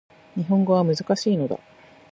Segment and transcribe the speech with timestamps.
[0.35, 1.59] 日本語は難しいのだ